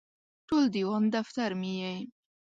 [0.47, 1.95] ټول دیوان دفتر مې یې